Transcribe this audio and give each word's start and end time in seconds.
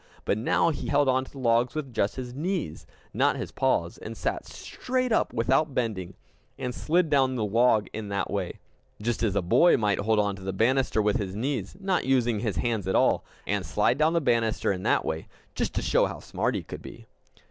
But 0.25 0.35
now 0.39 0.71
he 0.71 0.87
held 0.87 1.07
on 1.07 1.25
to 1.25 1.31
the 1.31 1.37
log 1.37 1.75
with 1.75 1.95
his 2.15 2.33
knees, 2.33 2.87
not 3.13 3.35
his 3.37 3.51
paws, 3.51 3.99
and 3.99 4.17
sat 4.17 4.47
straight 4.47 5.11
up 5.11 5.31
without 5.31 5.75
bending, 5.75 6.15
and 6.57 6.73
slid 6.73 7.07
down 7.07 7.35
the 7.35 7.45
log 7.45 7.85
in 7.93 8.07
that 8.09 8.31
way 8.31 8.53
just 8.99 9.21
as 9.21 9.35
a 9.35 9.43
boy 9.43 9.77
might 9.77 9.99
hold 9.99 10.17
on 10.17 10.35
to 10.37 10.41
the 10.41 10.53
banister 10.53 11.03
with 11.03 11.17
his 11.17 11.35
knees, 11.35 11.75
not 11.79 12.03
using 12.03 12.39
his 12.39 12.55
hands 12.55 12.87
at 12.87 12.95
all, 12.95 13.23
and 13.45 13.63
slide 13.63 13.99
down 13.99 14.13
the 14.13 14.21
banister 14.21 14.71
in 14.71 14.81
that 14.81 15.05
way, 15.05 15.27
just 15.53 15.75
to 15.75 15.83
show 15.83 16.07
how 16.07 16.19
smart 16.19 16.55
he 16.55 16.63
could 16.63 16.81
be! 16.81 17.05